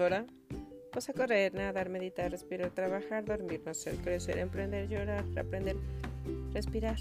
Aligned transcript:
ahora, 0.00 0.26
pues 0.92 1.08
a 1.08 1.12
correr, 1.12 1.54
nadar, 1.54 1.88
meditar, 1.88 2.30
respirar, 2.30 2.70
trabajar, 2.70 3.24
dormir, 3.24 3.62
nacer, 3.64 3.94
crecer, 3.98 4.38
emprender, 4.38 4.88
llorar, 4.88 5.24
aprender, 5.38 5.76
respirar, 6.52 6.96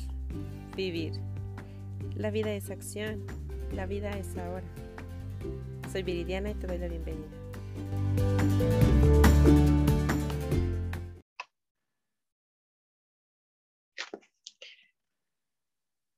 vivir. 0.76 1.14
La 2.16 2.30
vida 2.30 2.54
es 2.54 2.70
acción, 2.70 3.26
la 3.74 3.88
vida 3.88 4.12
es 4.12 4.38
ahora. 4.38 4.64
Soy 5.92 6.04
Viridiana 6.04 6.52
y 6.52 6.54
te 6.54 6.68
doy 6.68 6.78
la 6.78 6.88
bienvenida. 6.88 7.28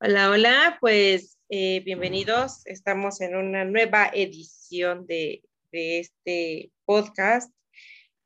Hola, 0.00 0.30
hola, 0.30 0.78
pues 0.80 1.38
eh, 1.48 1.80
bienvenidos. 1.80 2.64
Estamos 2.66 3.22
en 3.22 3.36
una 3.36 3.64
nueva 3.64 4.10
edición 4.12 5.06
de, 5.06 5.42
este 5.72 6.72
podcast. 6.84 7.52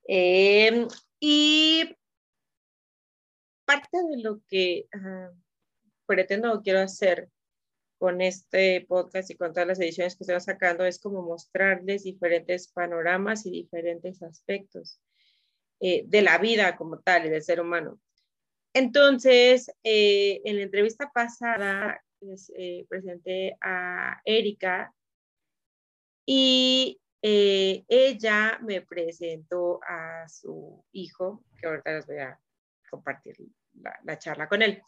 Em, 0.05 0.89
y 1.21 1.97
parte 3.65 3.99
de 4.11 4.23
lo 4.23 4.43
que 4.49 4.87
pretendo 6.07 6.53
o 6.53 6.63
quiero 6.63 6.81
hacer 6.81 7.29
con 8.03 8.21
este 8.21 8.85
podcast 8.89 9.31
y 9.31 9.37
con 9.37 9.53
todas 9.53 9.69
las 9.69 9.81
ediciones 9.81 10.17
que 10.17 10.25
estoy 10.25 10.41
sacando 10.41 10.85
es 10.85 10.99
como 10.99 11.23
mostrarles 11.23 12.03
diferentes 12.03 12.67
panoramas 12.67 13.47
y 13.47 13.53
diferentes 13.53 14.21
aspectos 14.25 15.01
eh, 15.79 16.03
de 16.07 16.23
la 16.23 16.39
vida 16.39 16.77
como 16.77 16.99
tal 16.99 17.27
y 17.27 17.31
del 17.31 17.45
ser 17.45 17.61
humano. 17.61 18.01
Entonces, 18.75 19.71
eh, 19.85 20.41
en 20.45 20.57
la 20.57 20.63
entrevista 20.65 21.13
pasada 21.15 22.03
les 22.21 22.51
eh, 22.57 22.87
presenté 22.89 23.57
a 23.61 24.21
Erika 24.25 24.93
y 26.27 27.01
eh, 27.23 27.85
ella 27.89 28.59
me 28.63 28.83
presentó 28.83 29.81
a 29.85 30.29
su 30.29 30.85
hijo, 30.93 31.45
que 31.61 31.67
ahorita 31.67 31.93
les 31.93 32.07
voy 32.07 32.19
a 32.19 32.41
compartir 32.91 33.37
la, 34.05 34.19
charla 34.19 34.49
con 34.49 34.63
él. 34.63 34.83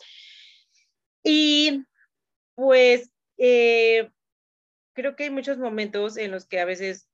Y 1.22 1.82
pues 2.54 3.10
creo 3.36 5.16
que 5.16 5.24
hay 5.24 5.30
muchos 5.30 5.58
momentos 5.58 6.16
en 6.16 6.30
los 6.30 6.44
que 6.46 6.60
a 6.60 6.64
veces 6.64 7.08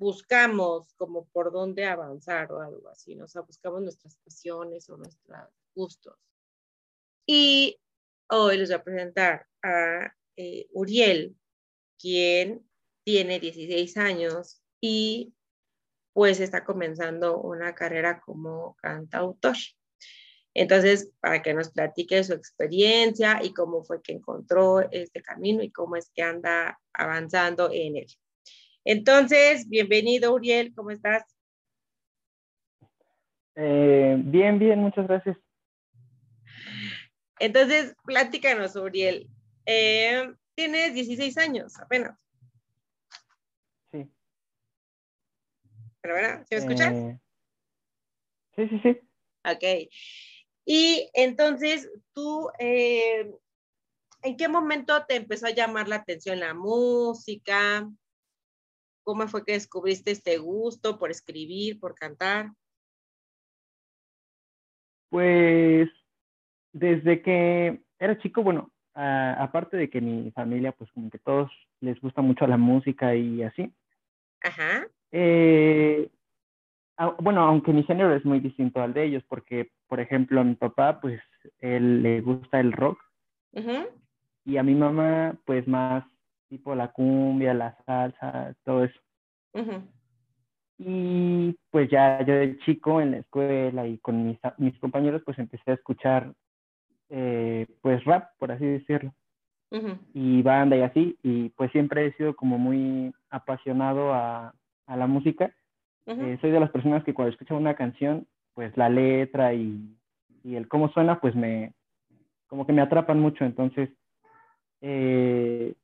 buscamos 0.00 0.94
como 0.94 1.26
por 1.26 1.52
dónde 1.52 1.84
avanzar 1.84 2.50
o 2.52 2.60
algo 2.60 2.88
así, 2.88 3.14
¿no? 3.14 3.26
O 3.26 3.28
sea, 3.28 3.42
buscamos 3.42 3.82
nuestras 3.82 4.16
pasiones 4.24 4.88
o 4.88 4.96
nuestros 4.96 5.38
gustos. 5.74 6.16
Y 7.26 7.78
hoy 8.30 8.56
les 8.56 8.70
voy 8.70 8.76
a 8.76 8.82
presentar 8.82 9.46
a 9.62 10.16
eh, 10.36 10.68
Uriel, 10.72 11.36
quien 11.98 12.66
tiene 13.10 13.40
16 13.40 13.96
años 13.96 14.62
y 14.80 15.34
pues 16.12 16.38
está 16.38 16.64
comenzando 16.64 17.40
una 17.40 17.74
carrera 17.74 18.20
como 18.20 18.76
cantautor. 18.76 19.56
Entonces, 20.54 21.12
para 21.18 21.42
que 21.42 21.52
nos 21.52 21.72
platique 21.72 22.22
su 22.22 22.34
experiencia 22.34 23.40
y 23.42 23.52
cómo 23.52 23.82
fue 23.82 24.00
que 24.00 24.12
encontró 24.12 24.80
este 24.92 25.22
camino 25.22 25.60
y 25.64 25.72
cómo 25.72 25.96
es 25.96 26.10
que 26.14 26.22
anda 26.22 26.80
avanzando 26.92 27.68
en 27.72 27.96
él. 27.96 28.06
Entonces, 28.84 29.68
bienvenido 29.68 30.32
Uriel, 30.32 30.72
¿cómo 30.74 30.92
estás? 30.92 31.24
Eh, 33.56 34.14
bien, 34.18 34.60
bien, 34.60 34.78
muchas 34.78 35.08
gracias. 35.08 35.36
Entonces, 37.40 37.96
platícanos, 38.04 38.76
Uriel. 38.76 39.28
Eh, 39.66 40.32
tienes 40.54 40.94
16 40.94 41.38
años 41.38 41.76
apenas. 41.80 42.16
Sí. 43.92 44.10
¿Pero 45.62 45.89
verdad? 46.02 46.46
¿Sí 46.48 46.54
me 46.54 46.60
escuchas? 46.60 46.92
Eh, 46.92 47.18
sí, 48.56 48.68
sí, 48.68 48.80
sí. 48.82 49.00
Ok. 49.44 49.90
Y 50.64 51.10
entonces, 51.14 51.90
tú, 52.12 52.50
¿en 52.58 54.36
qué 54.36 54.48
momento 54.48 55.04
te 55.06 55.16
empezó 55.16 55.46
a 55.46 55.54
llamar 55.54 55.88
la 55.88 55.96
atención 55.96 56.40
la 56.40 56.54
música? 56.54 57.88
¿Cómo 59.02 59.26
fue 59.28 59.44
que 59.44 59.52
descubriste 59.52 60.10
este 60.12 60.38
gusto 60.38 60.98
por 60.98 61.10
escribir, 61.10 61.80
por 61.80 61.94
cantar? 61.94 62.50
Pues 65.08 65.88
desde 66.72 67.20
que 67.22 67.82
era 67.98 68.18
chico, 68.18 68.44
bueno, 68.44 68.70
aparte 68.94 69.76
de 69.76 69.90
que 69.90 70.00
mi 70.00 70.30
familia, 70.30 70.70
pues 70.72 70.92
como 70.92 71.10
que 71.10 71.18
todos 71.18 71.50
les 71.80 72.00
gusta 72.00 72.22
mucho 72.22 72.46
la 72.46 72.56
música 72.56 73.16
y 73.16 73.42
así. 73.42 73.74
Ajá. 74.42 74.86
Eh, 75.10 75.99
bueno, 77.18 77.42
aunque 77.42 77.72
mi 77.72 77.82
género 77.82 78.14
es 78.14 78.24
muy 78.24 78.40
distinto 78.40 78.82
al 78.82 78.92
de 78.92 79.04
ellos, 79.04 79.24
porque, 79.28 79.70
por 79.88 80.00
ejemplo, 80.00 80.40
a 80.40 80.44
mi 80.44 80.54
papá, 80.54 81.00
pues, 81.00 81.20
él 81.58 82.02
le 82.02 82.20
gusta 82.20 82.60
el 82.60 82.72
rock. 82.72 82.98
Y 84.44 84.56
a 84.56 84.62
mi 84.62 84.74
mamá, 84.74 85.34
pues, 85.44 85.66
más 85.66 86.04
tipo 86.50 86.74
la 86.74 86.88
cumbia, 86.88 87.54
la 87.54 87.76
salsa, 87.86 88.54
todo 88.64 88.84
eso. 88.84 89.00
Y 90.78 91.56
pues 91.70 91.90
ya 91.90 92.24
yo 92.24 92.34
de 92.34 92.58
chico 92.60 93.00
en 93.00 93.12
la 93.12 93.18
escuela 93.18 93.86
y 93.86 93.98
con 93.98 94.26
mis, 94.26 94.38
mis 94.56 94.78
compañeros 94.78 95.22
pues 95.26 95.38
empecé 95.38 95.72
a 95.72 95.74
escuchar 95.74 96.32
eh, 97.10 97.66
pues 97.82 98.02
rap, 98.04 98.30
por 98.38 98.50
así 98.50 98.64
decirlo. 98.64 99.14
Y 100.14 100.42
banda 100.42 100.76
y 100.76 100.82
así, 100.82 101.16
y 101.22 101.50
pues 101.50 101.70
siempre 101.70 102.06
he 102.06 102.12
sido 102.14 102.34
como 102.34 102.58
muy 102.58 103.12
apasionado 103.30 104.12
a, 104.12 104.54
a 104.86 104.96
la 104.96 105.06
música. 105.06 105.54
Eh, 106.18 106.38
soy 106.40 106.50
de 106.50 106.60
las 106.60 106.70
personas 106.70 107.04
que 107.04 107.14
cuando 107.14 107.30
escucho 107.30 107.56
una 107.56 107.74
canción, 107.74 108.26
pues 108.54 108.76
la 108.76 108.88
letra 108.88 109.54
y, 109.54 109.96
y 110.42 110.56
el 110.56 110.66
cómo 110.66 110.88
suena, 110.90 111.20
pues 111.20 111.36
me, 111.36 111.72
como 112.48 112.66
que 112.66 112.72
me 112.72 112.82
atrapan 112.82 113.20
mucho. 113.20 113.44
Entonces, 113.44 113.90
eh, 114.80 115.74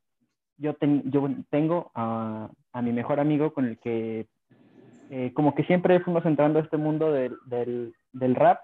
yo, 0.59 0.75
yo 1.05 1.29
tengo 1.51 1.93
a, 1.95 2.51
a, 2.73 2.83
mi 2.83 2.93
mejor 2.93 3.21
amigo 3.21 3.53
con 3.53 3.67
el 3.67 3.79
que 3.79 4.27
eh, 5.11 5.33
como 5.35 5.55
que 5.55 5.65
siempre 5.65 6.01
fuimos 6.01 6.25
entrando 6.27 6.59
a 6.59 6.63
este 6.63 6.77
mundo 6.77 7.13
del, 7.13 7.37
del, 7.47 7.95
del 8.13 8.35
rap 8.35 8.61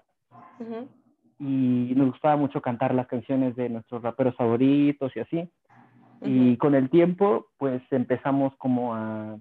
y 1.39 1.93
nos 1.95 2.11
gustaba 2.11 2.35
mucho 2.35 2.61
cantar 2.61 2.93
las 2.93 3.07
canciones 3.07 3.55
de 3.55 3.69
nuestros 3.69 4.01
raperos 4.01 4.35
favoritos 4.35 5.15
y 5.15 5.19
así. 5.19 5.49
Y 6.21 6.57
con 6.57 6.75
el 6.75 6.89
tiempo 6.89 7.47
pues 7.57 7.81
empezamos 7.91 8.55
como 8.57 8.95
a, 8.95 9.37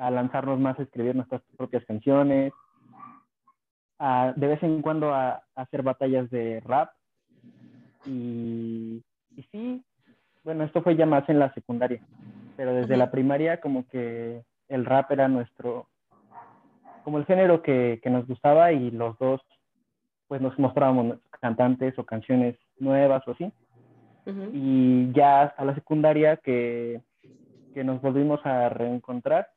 a 0.00 0.10
lanzarnos 0.10 0.58
más 0.58 0.78
a 0.78 0.82
escribir 0.82 1.14
nuestras 1.14 1.42
propias 1.56 1.84
canciones, 1.84 2.52
a, 3.98 4.32
de 4.34 4.46
vez 4.46 4.62
en 4.62 4.80
cuando 4.80 5.14
a, 5.14 5.32
a 5.54 5.62
hacer 5.62 5.82
batallas 5.82 6.30
de 6.30 6.60
rap. 6.60 6.90
Y, 8.06 9.04
y 9.36 9.42
sí, 9.52 9.84
bueno, 10.42 10.64
esto 10.64 10.82
fue 10.82 10.96
ya 10.96 11.04
más 11.04 11.28
en 11.28 11.38
la 11.38 11.52
secundaria, 11.52 12.00
pero 12.56 12.72
desde 12.72 12.96
la 12.96 13.10
primaria 13.10 13.60
como 13.60 13.86
que 13.88 14.42
el 14.68 14.86
rap 14.86 15.10
era 15.10 15.28
nuestro, 15.28 15.86
como 17.04 17.18
el 17.18 17.26
género 17.26 17.62
que, 17.62 18.00
que 18.02 18.08
nos 18.08 18.26
gustaba 18.26 18.72
y 18.72 18.90
los 18.90 19.18
dos 19.18 19.42
pues 20.28 20.40
nos 20.40 20.58
mostrábamos 20.58 21.18
cantantes 21.40 21.98
o 21.98 22.06
canciones 22.06 22.56
nuevas 22.78 23.26
o 23.26 23.32
así. 23.32 23.52
Y 24.52 25.10
ya 25.12 25.42
a 25.42 25.64
la 25.64 25.74
secundaria 25.74 26.36
que, 26.36 27.02
que 27.74 27.82
nos 27.82 28.00
volvimos 28.00 28.40
a 28.46 28.68
reencontrar, 28.68 29.48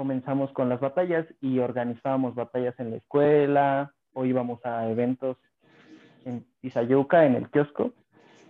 comenzamos 0.00 0.50
con 0.52 0.70
las 0.70 0.80
batallas 0.80 1.26
y 1.42 1.58
organizábamos 1.58 2.34
batallas 2.34 2.74
en 2.80 2.92
la 2.92 2.96
escuela 2.96 3.92
o 4.14 4.24
íbamos 4.24 4.64
a 4.64 4.88
eventos 4.88 5.36
en 6.24 6.46
Izayuca, 6.62 7.26
en 7.26 7.34
el 7.34 7.50
kiosco, 7.50 7.92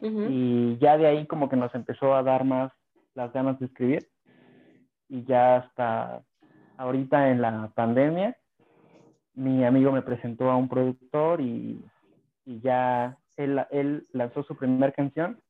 y 0.00 0.78
ya 0.78 0.96
de 0.96 1.08
ahí 1.08 1.26
como 1.26 1.48
que 1.48 1.56
nos 1.56 1.74
empezó 1.74 2.14
a 2.14 2.22
dar 2.22 2.44
más 2.44 2.70
las 3.14 3.32
ganas 3.32 3.58
de 3.58 3.66
escribir. 3.66 4.08
Y 5.08 5.24
ya 5.24 5.56
hasta 5.56 6.22
ahorita 6.76 7.30
en 7.30 7.42
la 7.42 7.72
pandemia, 7.74 8.36
mi 9.34 9.64
amigo 9.64 9.90
me 9.90 10.02
presentó 10.02 10.52
a 10.52 10.56
un 10.56 10.68
productor 10.68 11.40
y, 11.40 11.84
y 12.44 12.60
ya 12.60 13.18
él, 13.36 13.60
él 13.72 14.06
lanzó 14.12 14.44
su 14.44 14.54
primera 14.54 14.92
canción 14.92 15.40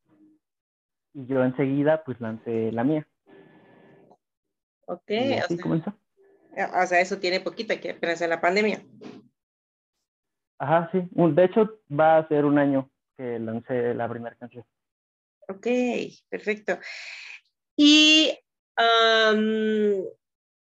y 1.13 1.27
yo 1.27 1.45
enseguida 1.45 2.05
pues 2.05 2.19
lancé 2.23 2.73
la 2.73 2.85
mía. 2.85 3.07
Ok, 4.91 5.11
así 5.45 5.57
comenzó. 5.57 5.91
O 5.91 6.87
sea, 6.87 7.01
eso 7.01 7.19
tiene 7.19 7.39
poquito 7.39 7.79
que 7.81 7.91
apenas 7.91 8.21
en 8.23 8.31
la 8.31 8.41
pandemia. 8.41 8.85
Ajá, 10.59 10.91
sí. 10.91 11.09
De 11.13 11.45
hecho, 11.45 11.81
va 11.89 12.19
a 12.19 12.29
ser 12.29 12.45
un 12.45 12.59
año 12.59 12.91
que 13.17 13.39
lancé 13.39 13.95
la 13.95 14.09
primera 14.09 14.35
canción. 14.35 14.65
Ok, 15.49 15.67
perfecto. 16.29 16.77
Y 17.77 18.37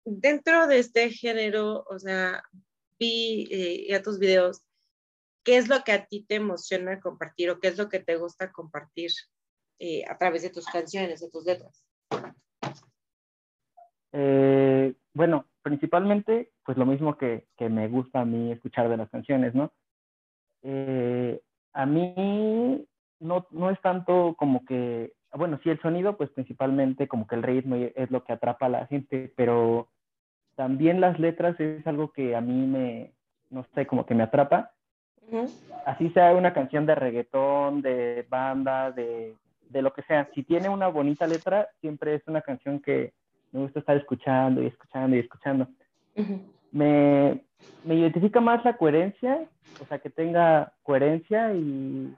dentro 0.04 0.66
de 0.66 0.80
este 0.80 1.10
género, 1.10 1.84
o 1.88 1.98
sea, 2.00 2.42
vi 2.98 3.46
eh, 3.52 3.86
ya 3.88 4.02
tus 4.02 4.18
videos, 4.18 4.62
¿qué 5.44 5.56
es 5.56 5.68
lo 5.68 5.84
que 5.84 5.92
a 5.92 6.04
ti 6.04 6.24
te 6.28 6.34
emociona 6.34 7.00
compartir 7.00 7.50
o 7.50 7.60
qué 7.60 7.68
es 7.68 7.78
lo 7.78 7.88
que 7.88 8.00
te 8.00 8.16
gusta 8.16 8.50
compartir 8.50 9.12
eh, 9.78 10.04
a 10.08 10.18
través 10.18 10.42
de 10.42 10.50
tus 10.50 10.66
canciones, 10.66 11.20
de 11.20 11.30
tus 11.30 11.44
letras? 11.44 11.84
Eh, 14.12 14.94
bueno, 15.14 15.46
principalmente, 15.62 16.50
pues 16.64 16.78
lo 16.78 16.86
mismo 16.86 17.16
que, 17.16 17.46
que, 17.56 17.68
me 17.68 17.88
gusta 17.88 18.20
a 18.20 18.24
mí 18.24 18.52
escuchar 18.52 18.88
de 18.88 18.96
las 18.96 19.10
canciones, 19.10 19.54
¿no? 19.54 19.72
Eh, 20.62 21.40
a 21.72 21.86
mí 21.86 22.86
no, 23.20 23.46
no 23.50 23.70
es 23.70 23.80
tanto 23.80 24.34
como 24.38 24.64
que, 24.64 25.12
bueno, 25.32 25.58
sí 25.62 25.70
el 25.70 25.80
sonido, 25.80 26.16
pues 26.16 26.30
principalmente 26.30 27.08
como 27.08 27.26
que 27.26 27.34
el 27.34 27.42
ritmo 27.42 27.76
es 27.76 28.10
lo 28.10 28.24
que 28.24 28.32
atrapa 28.32 28.66
a 28.66 28.70
la 28.70 28.86
gente, 28.86 29.32
pero 29.36 29.88
también 30.54 31.00
las 31.00 31.18
letras 31.20 31.58
es 31.60 31.86
algo 31.86 32.12
que 32.12 32.34
a 32.34 32.40
mí 32.40 32.66
me, 32.66 33.12
no 33.50 33.64
sé, 33.74 33.86
como 33.86 34.06
que 34.06 34.14
me 34.14 34.22
atrapa. 34.22 34.72
Así 35.84 36.10
sea 36.10 36.34
una 36.34 36.52
canción 36.52 36.86
de 36.86 36.94
reggaetón, 36.94 37.82
de 37.82 38.26
banda, 38.28 38.90
de, 38.92 39.34
de, 39.68 39.82
lo 39.82 39.92
que 39.92 40.02
sea. 40.02 40.28
Si 40.34 40.44
tiene 40.44 40.68
una 40.68 40.88
bonita 40.88 41.26
letra, 41.26 41.68
siempre 41.80 42.14
es 42.14 42.22
una 42.26 42.42
canción 42.42 42.80
que 42.80 43.12
me 43.56 43.62
gusta 43.62 43.80
estar 43.80 43.96
escuchando 43.96 44.62
y 44.62 44.66
escuchando 44.66 45.16
y 45.16 45.20
escuchando. 45.20 45.66
me, 46.72 47.42
me 47.84 47.94
identifica 47.94 48.40
más 48.40 48.62
la 48.64 48.76
coherencia, 48.76 49.48
o 49.80 49.86
sea, 49.86 49.98
que 49.98 50.10
tenga 50.10 50.72
coherencia 50.82 51.54
y, 51.54 52.14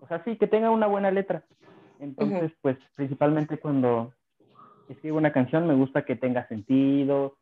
o 0.00 0.08
sea, 0.08 0.22
sí, 0.24 0.36
que 0.36 0.48
tenga 0.48 0.70
una 0.70 0.88
buena 0.88 1.10
letra. 1.12 1.44
Entonces, 2.00 2.50
pues 2.60 2.76
principalmente 2.96 3.58
cuando 3.58 4.12
escribo 4.88 5.18
una 5.18 5.32
canción 5.32 5.68
me 5.68 5.74
gusta 5.74 6.04
que 6.04 6.16
tenga 6.16 6.48
sentido, 6.48 7.36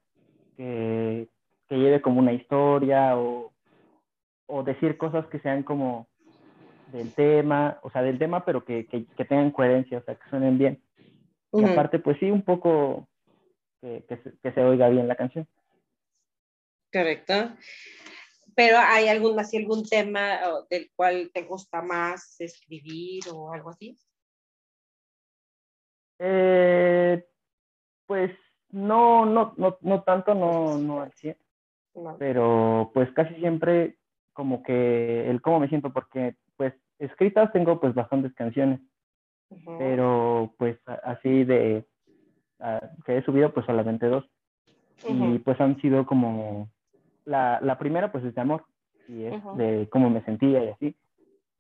que, 0.57 1.29
lleve 1.71 2.03
como 2.03 2.19
una 2.19 2.33
historia 2.33 3.17
o, 3.17 3.53
decir 4.65 4.99
cosas 4.99 5.27
que 5.27 5.39
sean 5.39 5.63
como 5.63 6.07
del 6.93 7.13
tema, 7.15 7.79
o 7.83 7.91
sea, 7.91 8.03
del 8.03 8.19
tema, 8.19 8.45
pero 8.45 8.65
que, 8.65 8.85
tengan 9.29 9.53
coherencia, 9.53 9.99
o 9.99 10.03
sea, 10.03 10.17
que 10.17 10.29
suenen 10.29 10.59
bien. 10.59 10.83
Y 11.53 11.65
aparte, 11.65 11.99
pues 11.99 12.19
sí, 12.19 12.31
un 12.31 12.43
poco 12.43 13.08
que, 13.81 14.53
se, 14.55 14.61
oiga 14.63 14.89
bien 14.89 15.09
la 15.09 15.17
canción. 15.17 15.47
Correcto. 16.93 17.35
Pero 18.55 18.79
¿hay 18.79 19.09
algún, 19.09 19.39
así, 19.39 19.57
algún 19.57 19.89
tema 19.89 20.41
del 20.69 20.91
cual 20.97 21.31
te 21.33 21.43
gusta 21.43 21.83
más 21.83 22.41
escribir 22.41 23.23
o 23.33 23.53
algo 23.53 23.71
así? 23.71 23.97
Eh, 26.19 27.25
pues 28.07 28.33
no, 28.71 29.25
no, 29.25 29.55
no, 29.57 29.79
no 29.81 30.03
tanto, 30.03 30.35
no, 30.35 30.77
no 30.79 31.03
al 31.03 31.13
pero 32.19 32.91
pues 32.95 33.11
casi 33.13 33.35
siempre 33.37 33.97
como 34.33 34.63
que 34.63 35.29
el 35.29 35.41
cómo 35.41 35.61
me 35.61 35.69
siento, 35.69 35.93
porque 35.93 36.37
pues 36.57 36.73
escritas 36.99 37.53
tengo 37.53 37.81
pues 37.81 37.95
bastantes 37.95 38.33
canciones, 38.35 38.81
pero 39.79 40.55
pues 40.59 40.79
así 41.03 41.45
de 41.45 41.85
que 43.05 43.17
he 43.17 43.23
subido 43.23 43.53
pues 43.53 43.67
solamente 43.67 44.07
dos. 44.07 44.25
Y 45.09 45.39
pues 45.39 45.61
han 45.61 45.81
sido 45.81 46.07
como, 46.07 46.69
la, 47.25 47.61
la 47.63 47.79
primera 47.79 48.11
pues 48.11 48.25
es 48.25 48.35
de 48.35 48.41
amor, 48.41 48.65
y 49.09 49.25
es 49.25 49.43
de 49.57 49.89
cómo 49.91 50.11
me 50.11 50.23
sentía 50.23 50.65
y 50.65 50.69
así. 50.69 50.97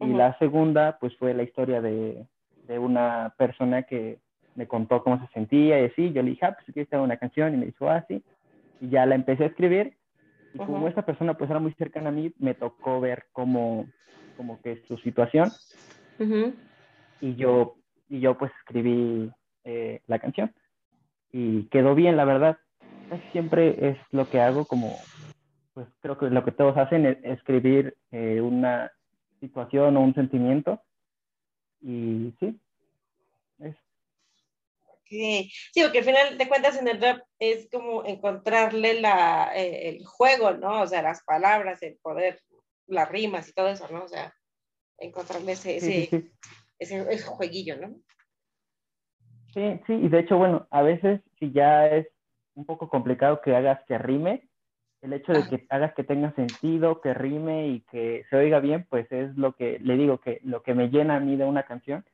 Y 0.01 0.09
la 0.09 0.39
segunda 0.39 0.99
pues 1.01 1.17
fue 1.17 1.35
la 1.35 1.43
historia 1.43 1.81
de, 1.81 2.27
de 2.67 2.79
una 2.79 3.35
persona 3.37 3.83
que 3.83 4.19
me 4.55 4.67
contó 4.67 5.03
cómo 5.03 5.21
se 5.21 5.33
sentía 5.33 5.81
y 5.81 5.87
así, 5.87 6.13
yo 6.13 6.23
le 6.23 6.31
dije, 6.31 6.47
ah, 6.47 6.55
pues 6.55 6.69
aquí 6.69 6.81
está 6.81 7.01
una 7.01 7.17
canción 7.17 7.55
y 7.55 7.57
me 7.57 7.67
dijo, 7.67 7.89
así, 7.89 8.23
ah, 8.27 8.33
y 8.81 8.89
ya 8.91 9.07
la 9.07 9.15
empecé 9.15 9.45
a 9.45 9.49
escribir. 9.49 9.97
Y 10.55 10.59
como 10.59 10.89
esta 10.89 11.03
persona 11.03 11.35
pues 11.35 11.51
era 11.51 11.61
muy 11.61 11.73
cercana 11.75 12.09
a 12.09 12.13
mí, 12.13 12.33
me 12.39 12.55
tocó 12.55 13.01
ver 13.01 13.27
cómo, 13.33 13.87
como 14.37 14.61
que 14.63 14.83
su 14.89 14.97
situación. 14.99 15.51
Y 17.21 17.35
yo, 17.35 17.77
y 18.09 18.21
yo 18.21 18.37
pues 18.37 18.51
escribí 18.61 19.31
eh, 19.65 20.01
la 20.07 20.19
canción 20.19 20.53
y 21.33 21.65
quedó 21.69 21.95
bien, 21.95 22.17
la 22.17 22.25
verdad. 22.25 22.59
siempre 23.33 23.91
es 23.91 23.99
lo 24.11 24.29
que 24.29 24.41
hago 24.41 24.65
como, 24.67 24.97
pues 25.75 25.87
creo 26.01 26.19
que 26.19 26.31
lo 26.31 26.45
que 26.45 26.53
todos 26.53 26.77
hacen 26.77 27.07
es 27.07 27.19
escribir 27.25 27.97
eh, 28.11 28.41
una 28.41 28.91
situación 29.41 29.97
o 29.97 30.01
un 30.01 30.15
sentimiento 30.15 30.83
y 31.81 32.35
sí, 32.41 32.61
es 33.61 33.77
Sí, 35.09 35.51
porque 35.83 36.01
al 36.01 36.05
final 36.05 36.39
de 36.39 36.49
cuentas 36.49 36.77
en 36.77 36.87
el 36.87 37.01
rap 37.01 37.23
es 37.39 37.69
como 37.71 38.05
encontrarle 38.05 39.01
la, 39.01 39.51
eh, 39.55 39.89
el 39.89 40.05
juego, 40.05 40.53
¿no? 40.53 40.83
O 40.83 40.87
sea, 40.87 41.01
las 41.01 41.23
palabras, 41.23 41.83
el 41.83 41.97
poder, 41.97 42.43
las 42.87 43.09
rimas 43.09 43.49
y 43.49 43.53
todo 43.55 43.69
eso, 43.69 43.89
¿no? 43.89 44.05
O 44.05 44.09
sea, 44.09 44.35
encontrarle 44.99 45.53
ese, 45.53 45.77
ese, 45.77 46.31
ese, 46.79 47.23
jueguillo, 47.23 47.79
¿no? 47.79 47.99
Sí, 49.55 49.81
sí, 49.87 49.95
y 49.95 50.09
de 50.09 50.21
hecho, 50.21 50.37
bueno, 50.37 50.67
a 50.71 50.83
veces 50.83 51.21
si 51.39 51.51
ya 51.53 51.87
es 51.89 52.07
un 52.55 52.65
poco 52.65 52.89
complicado 52.89 53.41
que 53.41 53.55
hagas 53.57 53.83
que 53.87 53.99
rime, 53.99 54.49
el 55.01 55.13
hecho 55.13 55.33
de 55.33 55.47
que 55.47 55.67
hagas 55.71 55.95
que 55.95 56.05
tenga 56.05 56.33
sentido, 56.35 57.01
que 57.01 57.15
rime 57.15 57.69
y 57.69 57.81
que 57.83 58.25
se 58.31 58.37
oiga 58.37 58.61
bien, 58.61 58.87
pues 58.91 59.11
es 59.13 59.37
lo 59.37 59.53
que 59.55 59.79
le 59.79 59.97
digo 59.97 60.19
que 60.19 60.41
lo 60.45 60.63
que 60.63 60.75
me 60.75 60.91
llena 60.91 61.17
a 61.17 61.21
mí 61.21 61.37
de 61.37 61.45
una 61.45 61.63
canción, 61.63 62.05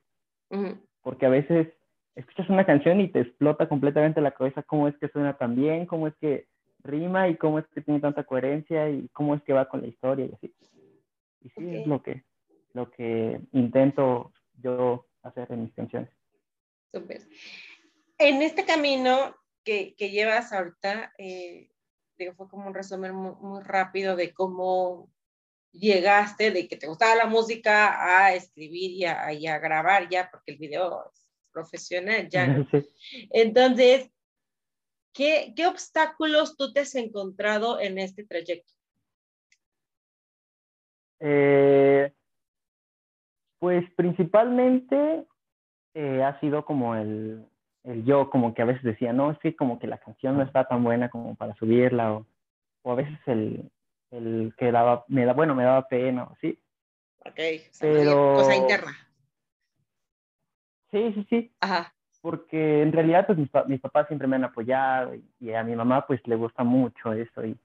porque 1.02 1.26
a 1.26 1.30
veces 1.30 1.68
escuchas 2.14 2.48
una 2.50 2.66
canción 2.66 3.00
y 3.00 3.08
te 3.08 3.20
explota 3.20 3.68
completamente 3.68 4.20
la 4.20 4.32
cabeza 4.32 4.62
cómo 4.62 4.86
es 4.88 4.96
que 4.98 5.08
suena 5.08 5.36
tan 5.36 5.56
bien, 5.56 5.86
cómo 5.86 6.06
es 6.08 6.14
que 6.16 6.46
rima 6.82 7.28
y 7.28 7.36
cómo 7.36 7.58
es 7.58 7.66
que 7.68 7.80
tiene 7.80 8.00
tanta 8.00 8.24
coherencia 8.24 8.90
y 8.90 9.08
cómo 9.08 9.34
es 9.34 9.42
que 9.42 9.54
va 9.54 9.68
con 9.68 9.80
la 9.80 9.88
historia 9.88 10.26
y 10.26 10.34
así. 10.34 10.54
Y 11.40 11.48
sí, 11.50 11.76
es 11.76 11.86
lo 11.86 12.02
que, 12.02 12.22
lo 12.74 12.90
que 12.90 13.40
intento 13.52 14.32
yo 14.62 15.06
hacer 15.22 15.50
en 15.50 15.62
mis 15.64 15.74
canciones. 15.74 16.10
Súper. 16.94 17.26
En 18.18 18.40
este 18.40 18.64
camino 18.64 19.34
que, 19.64 19.96
que 19.96 20.10
llevas 20.10 20.52
ahorita, 20.52 21.12
eh, 21.18 21.70
digo, 22.16 22.34
fue 22.34 22.48
como 22.48 22.68
un 22.68 22.74
resumen 22.74 23.14
muy, 23.14 23.62
rápido 23.64 24.14
de 24.14 24.32
cómo 24.32 25.10
llegaste, 25.72 26.52
de 26.52 26.68
que 26.68 26.76
te 26.76 26.86
gustaba 26.86 27.16
la 27.16 27.26
música, 27.26 28.24
a 28.24 28.34
escribir 28.34 28.92
y 28.92 29.04
a, 29.06 29.32
y 29.32 29.48
a 29.48 29.58
grabar 29.58 30.08
ya, 30.08 30.30
porque 30.30 30.52
el 30.52 30.58
video 30.58 31.10
profesional 31.52 32.28
ya. 32.28 32.44
Entonces, 33.30 34.08
¿qué, 35.12 35.52
¿qué 35.56 35.66
obstáculos 35.66 36.56
tú 36.56 36.72
te 36.72 36.80
has 36.80 36.94
encontrado 36.94 37.80
en 37.80 37.98
este 37.98 38.24
trayecto? 38.24 38.72
Eh, 41.18 42.12
pues 43.58 43.84
principalmente 43.96 45.26
eh, 45.94 46.22
ha 46.22 46.38
sido 46.40 46.64
como 46.64 46.94
el, 46.96 47.46
el, 47.84 48.04
yo, 48.04 48.30
como 48.30 48.54
que 48.54 48.62
a 48.62 48.66
veces 48.66 48.82
decía, 48.82 49.12
no, 49.12 49.30
es 49.30 49.38
que 49.38 49.56
como 49.56 49.78
que 49.78 49.86
la 49.86 49.98
canción 49.98 50.36
no 50.36 50.42
está 50.42 50.64
tan 50.66 50.84
buena 50.84 51.08
como 51.08 51.34
para 51.34 51.54
subirla, 51.54 52.12
o, 52.12 52.26
o 52.82 52.92
a 52.92 52.94
veces 52.96 53.18
el, 53.26 53.70
el 54.10 54.54
que 54.56 54.70
daba, 54.70 55.04
me 55.08 55.24
da, 55.24 55.32
bueno, 55.32 55.54
me 55.54 55.64
daba 55.64 55.88
pena, 55.88 56.28
¿sí? 56.40 56.58
Ok, 57.20 57.40
pero... 57.80 58.34
cosa 58.36 58.56
interna. 58.56 58.92
Sí, 60.90 61.12
sí, 61.14 61.26
sí. 61.28 61.52
Ajá. 61.60 61.92
Porque 62.20 62.82
en 62.82 62.92
realidad, 62.92 63.26
pues 63.26 63.38
mis, 63.38 63.50
mis 63.66 63.80
papás 63.80 64.06
siempre 64.06 64.28
me 64.28 64.36
han 64.36 64.44
apoyado 64.44 65.12
y, 65.40 65.52
a 65.52 65.62
mi 65.62 65.74
mamá, 65.76 66.06
pues 66.06 66.26
le 66.26 66.36
gusta 66.36 66.64
mucho 66.64 67.12
eso. 67.12 67.44
Y, 67.44 67.58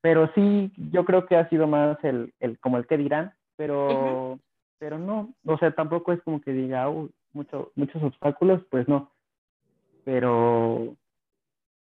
Pero 0.00 0.30
sí, 0.34 0.72
yo 0.90 1.04
creo 1.04 1.26
que 1.26 1.36
ha 1.36 1.48
sido 1.48 1.66
más 1.66 2.02
el, 2.02 2.32
el 2.40 2.58
como 2.60 2.78
el 2.78 2.86
que 2.86 2.96
dirán, 2.96 3.34
pero, 3.56 4.38
pero 4.78 4.98
no, 4.98 5.34
o 5.44 5.58
sea, 5.58 5.74
tampoco 5.74 6.12
es 6.12 6.22
como 6.22 6.40
que 6.40 6.52
diga, 6.52 6.88
mucho, 7.32 7.72
muchos 7.74 8.02
obstáculos, 8.02 8.62
pues 8.70 8.88
no. 8.88 9.10
Pero, 10.04 10.96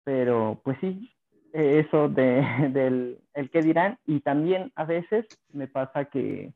pero, 0.04 0.60
pues 0.62 0.76
sí, 0.80 1.10
eso 1.52 2.08
de, 2.08 2.42
del 2.72 3.18
el 3.34 3.50
que 3.50 3.62
dirán 3.62 3.98
y 4.06 4.20
también 4.20 4.72
a 4.74 4.84
veces 4.84 5.26
me 5.52 5.66
pasa 5.66 6.06
que 6.06 6.52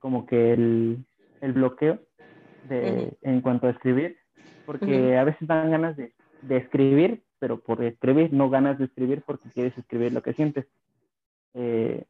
como 0.00 0.26
que 0.26 0.52
el, 0.52 1.04
el 1.40 1.52
bloqueo 1.52 1.98
de, 2.68 3.16
en 3.22 3.40
cuanto 3.40 3.66
a 3.66 3.70
escribir, 3.70 4.16
porque 4.64 5.16
a 5.16 5.24
veces 5.24 5.46
dan 5.48 5.70
ganas 5.70 5.96
de, 5.96 6.12
de, 6.42 6.56
escribir, 6.58 7.22
pero 7.38 7.60
por 7.60 7.82
escribir, 7.82 8.32
no 8.32 8.50
ganas 8.50 8.78
de 8.78 8.84
escribir 8.84 9.22
porque 9.26 9.48
quieres 9.50 9.76
escribir 9.78 10.12
lo 10.12 10.22
que 10.22 10.34
sientes. 10.34 10.66
Eh, 11.54 12.04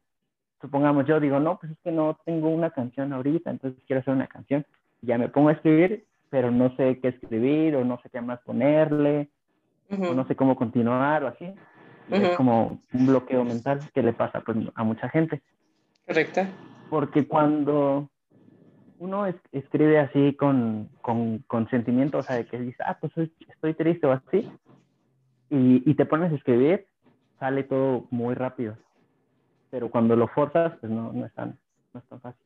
supongamos, 0.61 1.05
yo 1.07 1.19
digo, 1.19 1.39
no, 1.39 1.57
pues 1.59 1.71
es 1.71 1.79
que 1.79 1.91
no 1.91 2.19
tengo 2.25 2.49
una 2.49 2.71
canción 2.71 3.13
ahorita, 3.13 3.49
entonces 3.49 3.81
quiero 3.87 4.01
hacer 4.01 4.13
una 4.13 4.27
canción. 4.27 4.65
Ya 5.01 5.17
me 5.17 5.29
pongo 5.29 5.49
a 5.49 5.53
escribir, 5.53 6.05
pero 6.29 6.51
no 6.51 6.75
sé 6.75 6.99
qué 6.99 7.09
escribir 7.09 7.75
o 7.75 7.85
no 7.85 7.99
sé 8.01 8.09
qué 8.09 8.21
más 8.21 8.39
ponerle, 8.41 9.29
o 9.89 10.13
no 10.13 10.27
sé 10.27 10.35
cómo 10.35 10.55
continuar 10.55 11.23
o 11.23 11.27
así. 11.27 11.53
Es 12.09 12.35
como 12.35 12.81
un 12.93 13.07
bloqueo 13.07 13.43
mental 13.43 13.81
que 13.93 14.01
le 14.01 14.13
pasa 14.13 14.41
pues, 14.41 14.57
a 14.73 14.83
mucha 14.83 15.09
gente. 15.09 15.41
Correcto. 16.05 16.41
Porque 16.89 17.27
cuando, 17.27 18.09
uno 18.99 19.25
escribe 19.51 19.99
así 19.99 20.33
con, 20.33 20.89
con, 21.01 21.39
con 21.47 21.69
sentimiento, 21.69 22.17
o 22.17 22.23
sea, 22.23 22.35
de 22.35 22.45
que 22.45 22.59
dice, 22.59 22.83
ah, 22.85 22.97
pues 22.99 23.13
estoy 23.17 23.73
triste 23.73 24.05
o 24.05 24.11
así, 24.11 24.51
y, 25.49 25.89
y, 25.89 25.95
te 25.95 26.05
pones 26.05 26.31
a 26.31 26.35
escribir, 26.35 26.85
sale 27.39 27.63
todo 27.63 28.05
muy 28.11 28.35
rápido. 28.35 28.77
Pero 29.71 29.89
cuando 29.89 30.15
lo 30.15 30.27
forzas, 30.27 30.73
pues 30.79 30.91
no, 30.91 31.11
no, 31.11 31.25
es, 31.25 31.33
tan, 31.33 31.57
no 31.93 32.01
es 32.01 32.05
tan 32.07 32.21
fácil. 32.21 32.45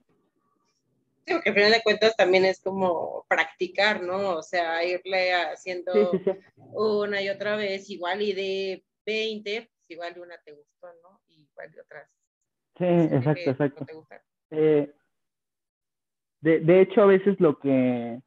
Porque 1.26 1.50
al 1.50 1.56
final 1.56 1.72
de 1.72 1.82
cuentas 1.84 2.16
también 2.16 2.46
es 2.46 2.62
como 2.62 3.26
practicar, 3.30 4.02
¿no? 4.02 4.38
O 4.38 4.44
sea, 4.44 4.84
irle 4.84 5.34
haciendo 5.34 6.12
una 6.74 7.22
y 7.22 7.30
otra 7.30 7.56
vez 7.56 7.90
igual 7.90 8.22
y 8.22 8.34
de 8.34 8.84
20, 9.06 9.62
pues 9.62 9.92
igual 9.92 10.20
una 10.20 10.38
te 10.44 10.52
gustó, 10.52 10.88
¿no? 11.02 11.22
Y 11.28 11.44
igual 11.44 11.72
de 11.72 11.82
otras. 11.82 12.10
Sí, 12.78 12.86
exacto, 12.86 13.52
exacto. 13.52 13.86
Eh, 14.52 14.94
de, 16.42 16.60
de 16.60 16.82
hecho, 16.82 17.02
a 17.02 17.06
veces 17.06 17.40
lo 17.40 17.58
que, 17.60 18.20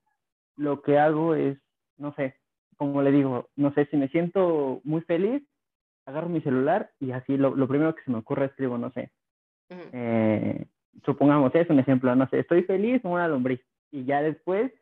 lo 0.56 0.80
que 0.80 0.98
hago 0.98 1.34
es, 1.34 1.58
no 1.98 2.14
sé, 2.14 2.40
como 2.76 3.02
le 3.02 3.10
digo, 3.10 3.50
no 3.56 3.74
sé, 3.74 3.86
si 3.86 3.96
me 3.96 4.08
siento 4.08 4.80
muy 4.84 5.02
feliz, 5.02 5.42
agarro 6.06 6.28
mi 6.28 6.40
celular 6.40 6.92
y 6.98 7.12
así 7.12 7.36
lo, 7.36 7.54
lo 7.54 7.68
primero 7.68 7.94
que 7.94 8.02
se 8.04 8.10
me 8.10 8.18
ocurre 8.18 8.46
escribo, 8.46 8.78
no 8.78 8.90
sé. 8.92 9.12
eh, 9.68 10.66
supongamos, 11.04 11.54
es 11.54 11.68
un 11.70 11.78
ejemplo, 11.78 12.14
no 12.14 12.28
sé, 12.28 12.40
estoy 12.40 12.62
feliz 12.62 13.02
con 13.02 13.12
una 13.12 13.28
lombriz. 13.28 13.60
Y 13.90 14.04
ya 14.04 14.22
después, 14.22 14.72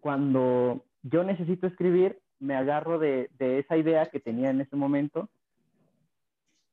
cuando 0.00 0.84
yo 1.02 1.24
necesito 1.24 1.66
escribir, 1.66 2.20
me 2.38 2.54
agarro 2.56 2.98
de, 2.98 3.30
de 3.38 3.58
esa 3.58 3.76
idea 3.76 4.06
que 4.06 4.20
tenía 4.20 4.50
en 4.50 4.60
ese 4.60 4.76
momento 4.76 5.28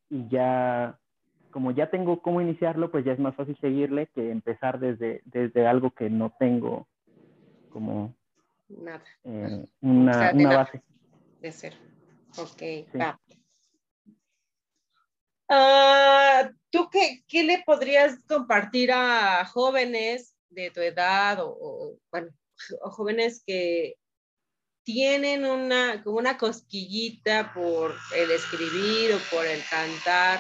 y 0.10 0.28
ya, 0.28 1.00
como 1.52 1.72
ya 1.72 1.90
tengo 1.90 2.22
cómo 2.22 2.42
iniciarlo, 2.42 2.92
pues 2.92 3.06
ya 3.06 3.14
es 3.14 3.20
más 3.20 3.36
fácil 3.36 3.58
seguirle 3.62 4.08
que 4.08 4.32
empezar 4.32 4.80
desde, 4.80 5.22
desde 5.26 5.68
algo 5.68 5.92
que 5.92 6.10
no 6.10 6.34
tengo 6.38 6.88
como 7.70 8.14
Nada. 8.80 9.04
Eh, 9.24 9.66
una, 9.82 10.32
una 10.34 10.56
base. 10.58 10.82
De 11.42 11.52
cero. 11.52 11.76
Ok, 12.38 12.62
va. 13.00 13.20
Uh, 15.52 16.50
¿Tú 16.70 16.90
qué, 16.90 17.26
qué, 17.28 17.44
le 17.44 17.62
podrías 17.66 18.24
compartir 18.26 18.90
a 18.94 19.44
jóvenes 19.44 20.34
de 20.50 20.72
tu 20.72 20.80
edad 20.80 21.40
o, 21.42 21.98
bueno, 22.10 22.30
jóvenes 22.84 23.44
que 23.46 23.96
tienen 24.86 25.44
una, 25.44 26.02
como 26.04 26.20
una 26.20 26.38
cosquillita 26.38 27.54
por 27.54 27.94
el 28.16 28.32
escribir 28.32 29.14
o 29.14 29.20
por 29.30 29.46
el 29.46 29.60
cantar? 29.70 30.40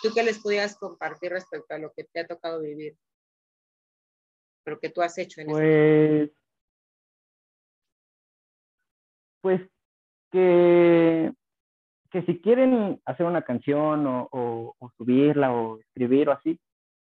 ¿Tú 0.00 0.14
qué 0.14 0.22
les 0.22 0.38
podrías 0.38 0.76
compartir 0.76 1.32
respecto 1.32 1.74
a 1.74 1.78
lo 1.78 1.92
que 1.92 2.04
te 2.04 2.20
ha 2.20 2.26
tocado 2.28 2.60
vivir? 2.60 2.96
Pero 4.62 4.78
que 4.78 4.90
tú 4.90 5.02
has 5.02 5.18
hecho 5.18 5.40
en 5.40 5.48
pues, 5.48 6.30
Pues 9.40 9.60
que 10.30 11.32
que 12.14 12.22
si 12.22 12.38
quieren 12.38 13.00
hacer 13.06 13.26
una 13.26 13.42
canción 13.42 14.06
o, 14.06 14.28
o, 14.30 14.90
subirla 14.96 15.52
o 15.52 15.80
escribir 15.80 16.28
o 16.28 16.32
así, 16.32 16.60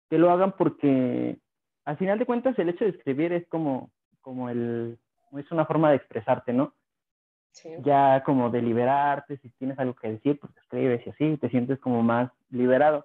que 0.09 0.17
lo 0.17 0.31
hagan 0.31 0.53
porque 0.53 1.39
al 1.85 1.97
final 1.97 2.21
de 2.21 2.25
cuentas 2.25 2.57
el 2.57 2.69
hecho 2.69 2.85
de 2.85 2.93
escribir 2.93 3.33
es 3.33 3.45
como, 3.49 3.91
como 4.21 4.49
el, 4.49 4.97
es 5.37 5.51
una 5.51 5.67
forma 5.67 5.91
de 5.91 5.97
expresarte, 5.97 6.53
¿no? 6.53 6.73
Sí. 7.51 7.71
Ya 7.85 8.23
como 8.25 8.49
de 8.49 8.63
liberarte, 8.63 9.39
si 9.39 9.51
tienes 9.59 9.77
algo 9.81 9.95
que 9.95 10.13
decir, 10.13 10.39
pues 10.39 10.57
escribes 10.57 11.05
y 11.05 11.11
así, 11.11 11.37
te 11.37 11.49
sientes 11.49 11.81
como 11.81 12.05
más 12.05 12.31
liberado. 12.51 13.05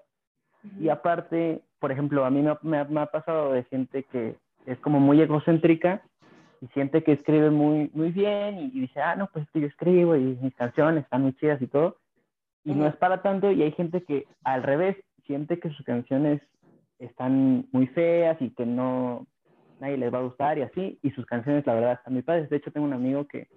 Uh 0.63 0.67
-huh. 0.67 0.81
Y 0.81 0.89
aparte, 0.89 1.63
por 1.79 1.91
ejemplo, 1.91 2.25
a 2.25 2.29
mí 2.29 2.43
me, 2.43 2.55
me, 2.61 2.85
me, 2.85 3.01
ha 3.01 3.07
pasado 3.07 3.53
de 3.53 3.63
gente 3.63 4.03
que 4.03 4.35
es 4.67 4.77
como 4.81 4.99
muy 4.99 5.19
egocéntrica 5.19 6.03
y 6.61 6.67
siente 6.67 7.03
que 7.03 7.13
escribe 7.13 7.49
muy, 7.49 7.89
muy 7.93 8.11
bien 8.11 8.59
y, 8.59 8.65
y 8.73 8.81
dice, 8.81 9.01
ah, 9.01 9.15
no, 9.15 9.27
pues 9.27 9.47
yo 9.53 9.65
escribo 9.65 10.15
y 10.15 10.37
mis 10.41 10.55
canciones 10.55 11.03
están 11.03 11.21
muy 11.23 11.33
chidas 11.33 11.61
y 11.61 11.67
todo. 11.67 11.97
Y 12.63 12.71
uh 12.71 12.73
-huh. 12.73 12.77
no 12.77 12.87
es 12.87 12.95
para 12.97 13.21
tanto 13.21 13.51
y 13.51 13.61
hay 13.63 13.71
gente 13.71 14.03
que 14.03 14.25
al 14.43 14.63
revés 14.63 14.97
siente 15.25 15.59
que 15.59 15.69
sus 15.69 15.85
canciones 15.85 16.41
están 16.99 17.67
muy 17.71 17.87
feas 17.87 18.41
y 18.41 18.49
que 18.51 18.65
no 18.65 19.27
nadie 19.79 19.97
les 19.97 20.13
va 20.13 20.19
a 20.19 20.23
gustar 20.23 20.57
y 20.57 20.63
así, 20.63 20.99
y 21.03 21.11
sus 21.11 21.25
canciones 21.25 21.65
la 21.65 21.75
verdad 21.75 21.93
están 21.93 22.13
muy 22.13 22.23
padres. 22.23 22.49
De 22.49 22.57
hecho 22.57 22.71
tengo 22.71 22.85
un 22.87 22.93
amigo 22.93 23.27
que, 23.27 23.47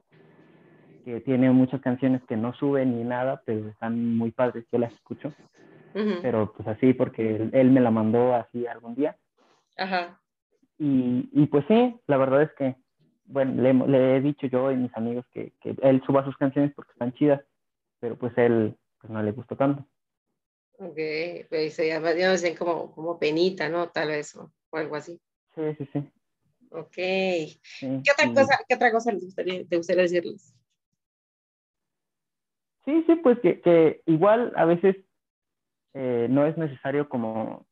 que 1.04 1.20
tiene 1.20 1.50
muchas 1.50 1.80
canciones 1.80 2.22
que 2.28 2.36
no 2.36 2.52
suben 2.54 2.96
ni 2.96 3.04
nada, 3.04 3.42
pero 3.44 3.68
están 3.68 4.16
muy 4.16 4.30
padres, 4.30 4.66
yo 4.70 4.78
las 4.78 4.92
escucho. 4.92 5.32
Uh 5.94 5.98
-huh. 5.98 6.18
Pero 6.22 6.52
pues 6.54 6.68
así 6.68 6.92
porque 6.92 7.36
él, 7.36 7.50
él, 7.52 7.70
me 7.70 7.80
la 7.80 7.90
mandó 7.90 8.34
así 8.34 8.66
algún 8.66 8.94
día. 8.94 9.16
Ajá. 9.76 10.20
Y, 10.78 11.28
y 11.32 11.46
pues 11.46 11.64
sí, 11.68 11.96
la 12.06 12.16
verdad 12.16 12.42
es 12.42 12.52
que 12.52 12.76
bueno, 13.30 13.62
le, 13.62 13.72
le, 13.72 14.16
he 14.16 14.20
dicho 14.20 14.46
yo 14.46 14.70
y 14.72 14.76
mis 14.76 14.94
amigos 14.96 15.24
que, 15.32 15.52
que, 15.60 15.76
él 15.82 16.02
suba 16.04 16.24
sus 16.24 16.36
canciones 16.36 16.72
porque 16.74 16.92
están 16.92 17.12
chidas, 17.14 17.40
pero 18.00 18.16
pues 18.16 18.36
él 18.36 18.76
pues 18.98 19.10
no 19.10 19.22
le 19.22 19.32
gustó 19.32 19.56
tanto. 19.56 19.86
Ok, 20.78 20.98
pues 21.48 21.78
no 21.78 22.36
sé, 22.36 22.56
como, 22.56 22.92
como 22.92 23.18
penita, 23.18 23.68
¿no? 23.68 23.88
Tal 23.90 24.08
vez, 24.08 24.34
o, 24.34 24.50
o 24.70 24.76
algo 24.76 24.96
así. 24.96 25.20
Sí, 25.54 25.62
sí, 25.78 25.88
sí. 25.92 26.10
Ok. 26.70 26.94
Sí, 26.94 28.02
¿Qué, 28.04 28.12
otra 28.12 28.26
sí. 28.26 28.34
cosa, 28.34 28.58
¿Qué 28.68 28.74
otra 28.74 28.92
cosa 28.92 29.12
les 29.12 29.24
gustaría, 29.24 29.64
te 29.66 29.76
gustaría 29.76 30.02
decirles? 30.02 30.54
Sí, 32.84 33.04
sí, 33.06 33.16
pues 33.16 33.38
que, 33.40 33.60
que 33.60 34.02
igual 34.06 34.52
a 34.56 34.64
veces 34.64 34.96
eh, 35.94 36.26
no 36.30 36.46
es 36.46 36.56
necesario 36.56 37.08
como, 37.08 37.66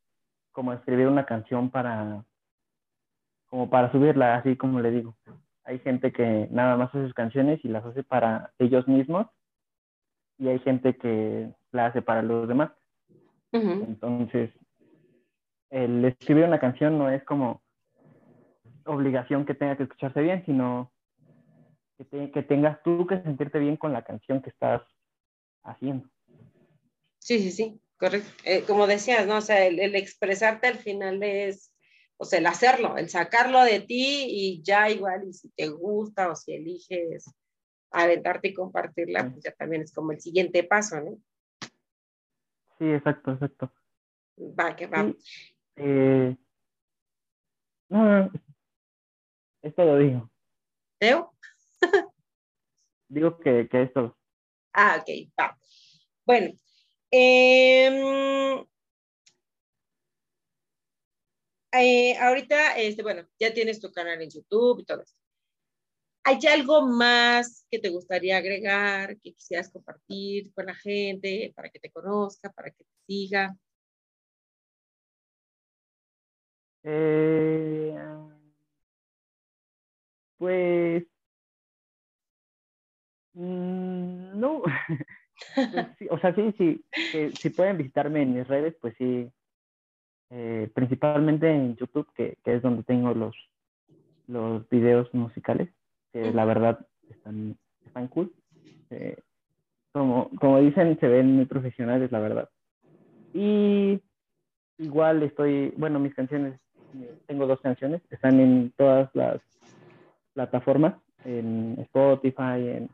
como 0.52 0.72
escribir 0.72 1.06
una 1.06 1.24
canción 1.24 1.70
para, 1.70 2.24
como 3.46 3.70
para 3.70 3.90
subirla, 3.90 4.36
así 4.36 4.56
como 4.56 4.80
le 4.80 4.90
digo 4.90 5.16
hay 5.68 5.78
gente 5.80 6.12
que 6.12 6.48
nada 6.50 6.76
más 6.78 6.88
hace 6.88 7.04
sus 7.04 7.14
canciones 7.14 7.62
y 7.62 7.68
las 7.68 7.84
hace 7.84 8.02
para 8.02 8.52
ellos 8.58 8.88
mismos 8.88 9.26
y 10.38 10.48
hay 10.48 10.58
gente 10.60 10.96
que 10.96 11.52
la 11.72 11.86
hace 11.86 12.00
para 12.00 12.22
los 12.22 12.48
demás. 12.48 12.72
Uh 13.52 13.58
-huh. 13.58 13.86
Entonces, 13.86 14.50
el 15.68 16.02
escribir 16.06 16.44
una 16.44 16.58
canción 16.58 16.96
no 16.96 17.10
es 17.10 17.22
como 17.24 17.62
obligación 18.86 19.44
que 19.44 19.54
tenga 19.54 19.76
que 19.76 19.82
escucharse 19.82 20.22
bien, 20.22 20.42
sino 20.46 20.90
que, 21.98 22.04
te, 22.06 22.30
que 22.30 22.42
tengas 22.42 22.82
tú 22.82 23.06
que 23.06 23.20
sentirte 23.20 23.58
bien 23.58 23.76
con 23.76 23.92
la 23.92 24.02
canción 24.02 24.40
que 24.40 24.48
estás 24.48 24.80
haciendo. 25.64 26.08
Sí, 27.18 27.40
sí, 27.40 27.50
sí, 27.50 27.82
correcto. 27.98 28.30
Eh, 28.44 28.64
como 28.66 28.86
decías, 28.86 29.26
¿no? 29.26 29.36
O 29.36 29.42
sea, 29.42 29.66
el, 29.66 29.78
el 29.80 29.94
expresarte 29.96 30.66
al 30.66 30.78
final 30.78 31.22
es 31.22 31.67
o 32.18 32.24
sea, 32.24 32.40
el 32.40 32.46
hacerlo, 32.46 32.96
el 32.96 33.08
sacarlo 33.08 33.62
de 33.62 33.80
ti 33.80 34.26
y 34.28 34.62
ya 34.62 34.90
igual, 34.90 35.28
y 35.28 35.32
si 35.32 35.48
te 35.50 35.68
gusta 35.68 36.30
o 36.30 36.36
si 36.36 36.52
eliges 36.52 37.32
aventarte 37.90 38.48
y 38.48 38.54
compartirla, 38.54 39.30
pues 39.30 39.44
ya 39.44 39.52
también 39.52 39.82
es 39.82 39.92
como 39.92 40.12
el 40.12 40.20
siguiente 40.20 40.64
paso, 40.64 41.00
¿no? 41.00 41.16
Sí, 42.78 42.90
exacto, 42.90 43.32
exacto. 43.32 43.72
Va, 44.38 44.74
que 44.74 44.86
va. 44.86 45.04
Sí, 45.04 45.16
eh, 45.76 46.36
no, 47.88 48.30
esto 49.62 49.84
lo 49.84 49.98
digo. 49.98 50.30
¿Teo? 50.98 51.32
digo 53.08 53.38
que, 53.38 53.68
que 53.68 53.82
es 53.82 53.92
todo. 53.92 54.16
Ah, 54.72 54.98
ok, 55.00 55.30
va. 55.38 55.56
Bueno, 56.24 56.52
eh, 57.10 58.66
eh, 61.72 62.16
ahorita, 62.18 62.78
este, 62.78 63.02
bueno, 63.02 63.26
ya 63.38 63.52
tienes 63.52 63.80
tu 63.80 63.92
canal 63.92 64.20
en 64.22 64.30
YouTube 64.30 64.80
y 64.80 64.84
todo 64.84 65.02
eso. 65.02 65.14
¿Hay 66.24 66.38
algo 66.46 66.82
más 66.86 67.66
que 67.70 67.78
te 67.78 67.88
gustaría 67.88 68.36
agregar, 68.36 69.18
que 69.20 69.32
quisieras 69.32 69.70
compartir 69.70 70.52
con 70.52 70.66
la 70.66 70.74
gente, 70.74 71.52
para 71.56 71.70
que 71.70 71.78
te 71.78 71.90
conozca, 71.90 72.52
para 72.52 72.70
que 72.70 72.84
te 72.84 72.90
siga? 73.06 73.56
Eh, 76.82 77.94
pues, 80.36 81.04
mmm, 83.34 84.38
no, 84.38 84.62
pues 85.54 85.86
o 86.10 86.18
sea, 86.18 86.34
sí, 86.34 86.54
sí, 86.58 86.84
si 87.40 87.50
pueden 87.50 87.78
visitarme 87.78 88.22
en 88.22 88.34
mis 88.34 88.46
redes, 88.46 88.74
pues 88.80 88.94
sí, 88.98 89.30
eh, 90.30 90.70
principalmente 90.74 91.50
en 91.50 91.76
YouTube, 91.76 92.06
que, 92.14 92.36
que, 92.44 92.54
es 92.54 92.62
donde 92.62 92.82
tengo 92.82 93.14
los, 93.14 93.34
los 94.26 94.68
videos 94.68 95.12
musicales, 95.14 95.70
que 96.12 96.32
la 96.32 96.44
verdad 96.44 96.86
están, 97.08 97.56
están 97.86 98.08
cool. 98.08 98.32
Eh, 98.90 99.16
como, 99.92 100.30
como 100.38 100.60
dicen, 100.60 100.98
se 101.00 101.08
ven 101.08 101.34
muy 101.34 101.46
profesionales, 101.46 102.12
la 102.12 102.20
verdad. 102.20 102.48
Y 103.32 104.00
igual 104.78 105.22
estoy, 105.22 105.72
bueno, 105.76 105.98
mis 105.98 106.14
canciones, 106.14 106.60
tengo 107.26 107.46
dos 107.46 107.60
canciones, 107.60 108.02
están 108.10 108.38
en 108.40 108.72
todas 108.76 109.10
las 109.14 109.40
plataformas, 110.34 110.94
en 111.24 111.76
Spotify, 111.80 112.68
en, 112.68 112.90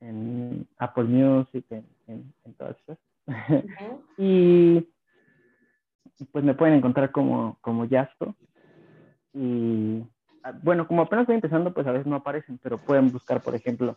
en 0.00 0.66
Apple 0.78 1.04
Music, 1.04 1.64
en, 1.70 1.84
en, 2.06 2.32
en 2.44 2.54
todas 2.54 2.76
esas. 2.80 2.98
Uh 3.26 3.32
-huh. 3.32 4.00
y 4.18 4.88
pues 6.32 6.44
me 6.44 6.54
pueden 6.54 6.76
encontrar 6.76 7.12
como, 7.12 7.58
como 7.60 7.84
Yasto. 7.84 8.34
Y 9.34 10.02
ah, 10.42 10.52
bueno, 10.62 10.88
como 10.88 11.02
apenas 11.02 11.24
estoy 11.24 11.36
empezando, 11.36 11.72
pues 11.72 11.86
a 11.86 11.92
veces 11.92 12.06
no 12.06 12.16
aparecen, 12.16 12.58
pero 12.58 12.78
pueden 12.78 13.12
buscar, 13.12 13.42
por 13.42 13.54
ejemplo, 13.54 13.96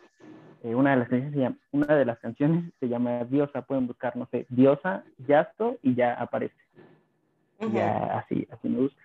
eh, 0.64 0.76
una, 0.76 0.92
de 0.92 0.98
las 0.98 1.10
canciones 1.10 1.34
se 1.34 1.40
llama, 1.40 1.58
una 1.72 1.96
de 1.96 2.06
las 2.06 2.20
canciones 2.20 2.74
se 2.80 2.88
llama 2.88 3.24
Diosa, 3.24 3.62
pueden 3.62 3.88
buscar, 3.88 4.16
no 4.16 4.28
sé, 4.28 4.46
Diosa, 4.50 5.04
Yasto 5.18 5.78
y 5.82 5.96
ya 5.96 6.14
aparece. 6.14 6.56
Uh 7.60 7.66
-huh. 7.66 7.74
Ya 7.74 8.18
así, 8.18 8.48
así 8.52 8.68
me 8.68 8.82
gusta. 8.82 9.02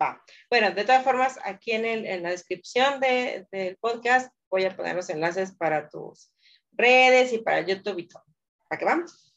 Va. 0.00 0.22
Bueno, 0.50 0.70
de 0.72 0.84
todas 0.84 1.02
formas, 1.02 1.38
aquí 1.44 1.72
en, 1.72 1.84
el, 1.84 2.06
en 2.06 2.22
la 2.22 2.30
descripción 2.30 3.00
del 3.00 3.46
de, 3.50 3.58
de 3.58 3.78
podcast 3.80 4.32
voy 4.50 4.64
a 4.64 4.76
poner 4.76 4.94
los 4.94 5.08
enlaces 5.08 5.52
para 5.56 5.88
tus 5.88 6.30
redes 6.72 7.32
y 7.32 7.38
para 7.38 7.62
YouTube 7.62 7.98
y 7.98 8.08
todo. 8.08 8.22
¿Para 8.68 8.78
qué 8.78 8.84
vamos? 8.84 9.34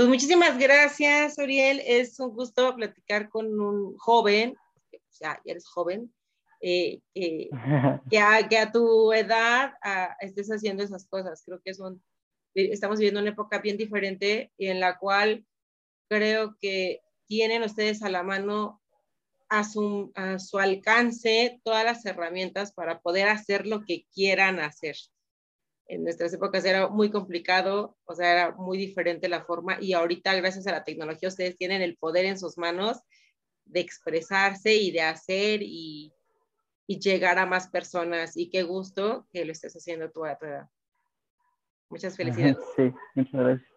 Pues 0.00 0.08
muchísimas 0.08 0.58
gracias, 0.58 1.36
Uriel. 1.36 1.82
Es 1.84 2.18
un 2.20 2.30
gusto 2.30 2.74
platicar 2.74 3.28
con 3.28 3.60
un 3.60 3.98
joven, 3.98 4.56
o 4.94 4.98
sea, 5.10 5.38
ya 5.44 5.52
eres 5.52 5.68
joven, 5.68 6.10
eh, 6.62 7.02
que, 7.12 7.50
a, 8.18 8.72
tu 8.72 9.12
edad 9.12 9.74
estés 10.20 10.48
haciendo 10.48 10.82
esas 10.82 11.06
cosas. 11.06 11.42
Creo 11.44 11.60
que 11.62 11.74
son, 11.74 12.02
estamos 12.54 12.98
viviendo 12.98 13.20
una 13.20 13.28
época 13.28 13.58
bien 13.58 13.76
diferente 13.76 14.50
y 14.56 14.68
en 14.68 14.80
la 14.80 14.96
cual 14.96 15.44
creo 16.08 16.56
que 16.58 17.02
tienen 17.26 17.62
ustedes 17.62 18.02
a 18.02 18.08
la 18.08 18.22
mano 18.22 18.80
a 19.50 19.64
su, 19.64 20.12
a 20.14 20.38
su 20.38 20.58
alcance 20.58 21.60
todas 21.62 21.84
las 21.84 22.06
herramientas 22.06 22.72
para 22.72 23.02
poder 23.02 23.28
hacer 23.28 23.66
lo 23.66 23.84
que 23.84 24.06
quieran 24.14 24.60
hacer. 24.60 24.96
En 25.90 26.04
nuestras 26.04 26.32
épocas 26.32 26.64
era 26.64 26.88
muy 26.88 27.10
complicado, 27.10 27.96
o 28.04 28.14
sea, 28.14 28.30
era 28.30 28.50
muy 28.52 28.78
diferente 28.78 29.28
la 29.28 29.44
forma 29.44 29.76
y 29.80 29.92
ahorita 29.92 30.36
gracias 30.36 30.68
a 30.68 30.70
la 30.70 30.84
tecnología 30.84 31.28
ustedes 31.28 31.56
tienen 31.56 31.82
el 31.82 31.96
poder 31.96 32.26
en 32.26 32.38
sus 32.38 32.56
manos 32.56 33.00
de 33.64 33.80
expresarse 33.80 34.76
y 34.76 34.92
de 34.92 35.02
hacer 35.02 35.62
y, 35.64 36.12
y 36.86 37.00
llegar 37.00 37.40
a 37.40 37.46
más 37.46 37.68
personas 37.70 38.36
y 38.36 38.50
qué 38.50 38.62
gusto 38.62 39.26
que 39.32 39.44
lo 39.44 39.50
estés 39.50 39.74
haciendo 39.74 40.12
tú 40.12 40.24
a 40.24 40.38
tu 40.38 40.46
edad. 40.46 40.68
Muchas 41.88 42.16
felicidades. 42.16 42.58
Sí, 42.76 42.92
muchas 43.16 43.40
gracias. 43.40 43.70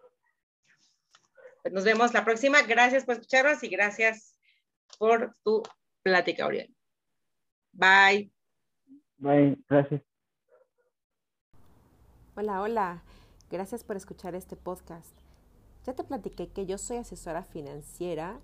Pues 1.62 1.74
nos 1.74 1.82
vemos 1.82 2.14
la 2.14 2.24
próxima. 2.24 2.62
Gracias 2.62 3.04
por 3.04 3.14
escucharnos 3.14 3.60
y 3.64 3.68
gracias 3.68 4.38
por 5.00 5.34
tu 5.42 5.64
plática, 6.04 6.44
Auriel. 6.44 6.72
Bye. 7.72 8.30
Bye, 9.16 9.58
gracias. 9.68 10.13
Hola, 12.36 12.60
hola. 12.62 13.02
Gracias 13.50 13.84
por 13.84 13.96
escuchar 13.96 14.34
este 14.34 14.56
podcast. 14.56 15.16
Ya 15.84 15.92
te 15.94 16.02
platiqué 16.02 16.48
que 16.48 16.66
yo 16.66 16.78
soy 16.78 16.96
asesora 16.96 17.44
financiera 17.44 18.40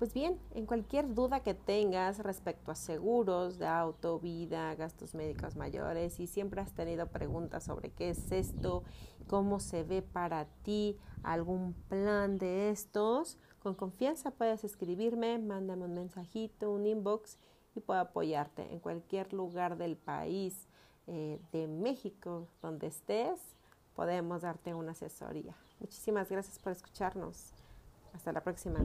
pues 0.00 0.14
bien, 0.14 0.38
en 0.54 0.64
cualquier 0.64 1.12
duda 1.12 1.40
que 1.40 1.52
tengas 1.52 2.20
respecto 2.20 2.70
a 2.70 2.74
seguros 2.74 3.58
de 3.58 3.66
auto, 3.66 4.18
vida, 4.18 4.74
gastos 4.74 5.14
médicos 5.14 5.56
mayores 5.56 6.20
y 6.20 6.26
siempre 6.26 6.62
has 6.62 6.72
tenido 6.72 7.08
preguntas 7.08 7.64
sobre 7.64 7.90
qué 7.90 8.08
es 8.08 8.32
esto, 8.32 8.82
cómo 9.26 9.60
se 9.60 9.84
ve 9.84 10.00
para 10.00 10.46
ti 10.62 10.96
algún 11.22 11.74
plan 11.90 12.38
de 12.38 12.70
estos, 12.70 13.36
con 13.62 13.74
confianza 13.74 14.30
puedes 14.30 14.64
escribirme, 14.64 15.38
mándame 15.38 15.84
un 15.84 15.92
mensajito, 15.92 16.70
un 16.70 16.86
inbox 16.86 17.36
y 17.74 17.80
puedo 17.80 18.00
apoyarte 18.00 18.72
en 18.72 18.80
cualquier 18.80 19.34
lugar 19.34 19.76
del 19.76 19.98
país, 19.98 20.66
eh, 21.12 21.40
de 21.50 21.66
México, 21.66 22.46
donde 22.62 22.86
estés, 22.86 23.40
podemos 23.96 24.42
darte 24.42 24.74
una 24.74 24.92
asesoría. 24.92 25.56
Muchísimas 25.80 26.30
gracias 26.30 26.60
por 26.60 26.70
escucharnos. 26.70 27.52
Hasta 28.14 28.32
la 28.32 28.40
próxima. 28.40 28.78